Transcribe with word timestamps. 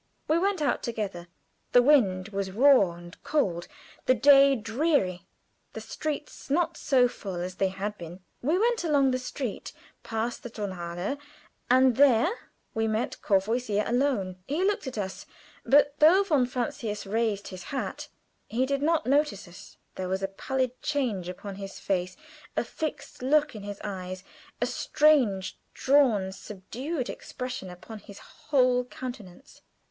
We 0.27 0.39
went 0.39 0.63
out 0.63 0.81
together. 0.81 1.27
The 1.73 1.81
wind 1.83 2.29
was 2.29 2.49
raw 2.49 2.93
and 2.93 3.21
cold, 3.21 3.67
the 4.07 4.15
day 4.15 4.55
dreary, 4.55 5.27
the 5.73 5.79
streets 5.79 6.49
not 6.49 6.75
so 6.75 7.07
full 7.07 7.35
as 7.35 7.57
they 7.57 7.67
had 7.67 7.99
been. 7.99 8.19
We 8.41 8.57
went 8.57 8.83
along 8.83 9.11
the 9.11 9.19
street 9.19 9.73
past 10.01 10.41
the 10.41 10.49
Tonhalle, 10.49 11.19
and 11.69 11.97
there 11.97 12.31
we 12.73 12.87
met 12.87 13.21
Courvoisier 13.21 13.83
alone. 13.85 14.37
He 14.47 14.63
looked 14.63 14.87
at 14.87 14.97
us, 14.97 15.27
but 15.63 15.93
though 15.99 16.23
von 16.23 16.47
Francius 16.47 17.05
raised 17.05 17.49
his 17.49 17.65
hat, 17.65 18.07
he 18.47 18.65
did 18.65 18.81
not 18.81 19.05
notice 19.05 19.47
us. 19.47 19.77
There 19.97 20.09
was 20.09 20.23
a 20.23 20.27
pallid 20.27 20.81
change 20.81 21.29
upon 21.29 21.57
his 21.57 21.77
face, 21.77 22.17
a 22.57 22.63
fixed 22.63 23.21
look 23.21 23.53
in 23.55 23.61
his 23.61 23.79
eyes, 23.83 24.23
a 24.59 24.65
strange, 24.65 25.59
drawn, 25.75 26.31
subdued 26.31 27.07
expression 27.07 27.69
upon 27.69 27.99
his 27.99 28.17
whole 28.17 28.85
countenance. 28.85 29.61